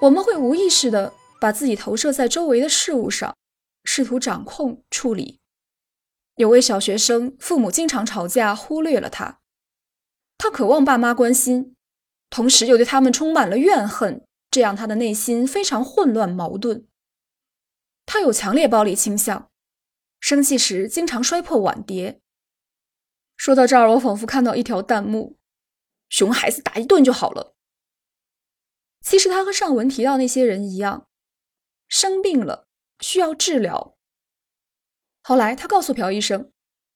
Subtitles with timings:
[0.00, 3.36] 我们会无意识的把自己投射在周围的事物上，
[3.84, 5.40] 试图掌控、处理。
[6.36, 9.40] 有位小学生，父母经常吵架，忽略了他。
[10.38, 11.76] 他渴望爸妈关心，
[12.30, 16.86] 同时又对他们充满了怨恨，这样他的内心非常混乱矛盾。
[18.06, 19.50] 他有强烈暴力倾向，
[20.18, 22.22] 生气时经常摔破碗碟。
[23.36, 25.36] 说到这儿，我仿佛看到一条弹幕
[26.08, 27.54] ：“熊孩子打一顿就好了。”
[29.00, 31.06] 其实他和上文提到那些人一样，
[31.88, 32.66] 生病了
[33.00, 33.96] 需要治疗。
[35.22, 36.50] 后来他告诉朴医生，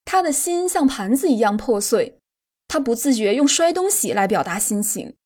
[0.04, 2.18] 他的心像盘子一样破碎，
[2.68, 5.16] 他不自觉用摔东西来表达心情。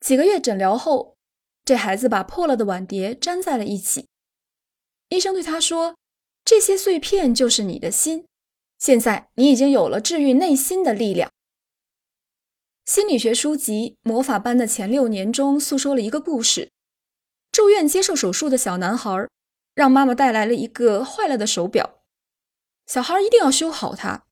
[0.00, 1.16] 几个月诊疗后，
[1.64, 4.06] 这孩子把破了的碗碟粘在了一起。
[5.08, 5.96] 医生对他说
[6.44, 8.26] ：“这些碎片就是你的心，
[8.78, 11.30] 现在你已经有了治愈内心的力量。”
[12.88, 16.72] 心理学书籍《魔法班的前六年》中诉说了一个故事：
[17.52, 19.28] 住院接受手术的小男孩
[19.74, 22.02] 让妈妈带来了一个坏了的手表，
[22.86, 24.24] 小孩一定要修好它。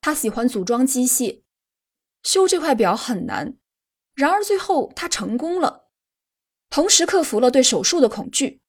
[0.00, 1.42] 他喜欢组装机械，
[2.24, 3.56] 修这块表很难。
[4.16, 5.88] 然而最后他成功了，
[6.70, 8.60] 同时克服了对手术的恐惧。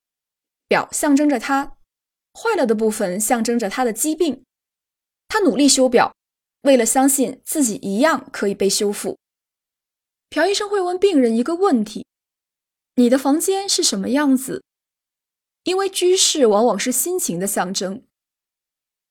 [0.67, 1.77] 表象征着他
[2.31, 4.45] 坏了的部分，象征着他的疾病。
[5.27, 6.15] 他努力修表。
[6.61, 9.17] 为了相信自己一样可以被修复，
[10.29, 12.05] 朴医生会问病人一个问题
[12.95, 14.63] ：“你的房间是什么样子？”
[15.63, 18.05] 因为居室往往是心情的象征。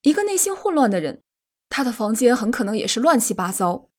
[0.03, 1.23] 一个内心混乱的人，
[1.69, 3.91] 他的房间很可能也是乱七八糟。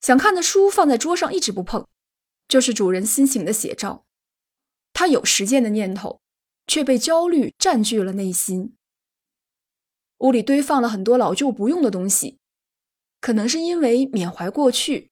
[0.00, 1.86] 想看的书放在桌上一直不碰，
[2.48, 4.06] 就是主人心情的写照。
[4.92, 6.20] 他有实践的念头，
[6.66, 8.76] 却被焦虑占据了内心。
[10.18, 12.39] 屋里堆放了很多老旧不用的东西。
[13.20, 15.10] 可能是因为缅怀过去，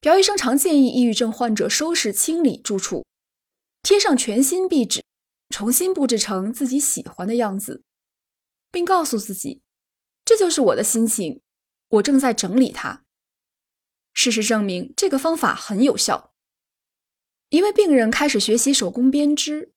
[0.00, 3.04] 朴医生常建议抑郁症患者收拾清理住处，
[3.82, 5.02] 贴上全新壁纸，
[5.50, 7.82] 重新布置成自己喜欢的样子，
[8.70, 9.60] 并告诉自己
[10.24, 11.42] ：“这就是我的心情，
[11.88, 13.04] 我正在整理它。”
[14.14, 16.32] 事实证明，这个方法很有效。
[17.50, 19.72] 一位病人开始学习手工编织，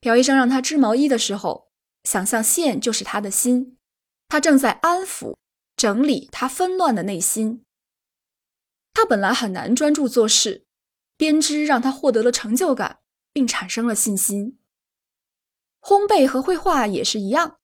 [0.00, 1.70] 朴医生让他织毛衣的时候，
[2.04, 3.78] 想象线就是他的心，
[4.28, 5.36] 他正在安抚。
[5.84, 7.62] 整理他纷乱的内心。
[8.94, 10.64] 他本来很难专注做事，
[11.14, 13.00] 编织让他获得了成就感，
[13.34, 14.58] 并产生了信心。
[15.82, 17.58] 烘焙和绘画也是一样，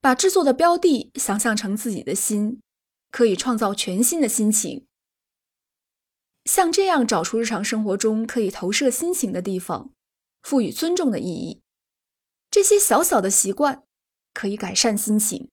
[0.00, 2.60] 把制作的标的想象成自己的心，
[3.12, 4.88] 可以创造全新的心情。
[6.46, 9.92] 像这样找出日常生活中可以投射心情的地方，
[10.42, 11.62] 赋予尊重的意义。
[12.50, 13.84] 这些小小的习惯
[14.34, 15.48] 可以改善心情。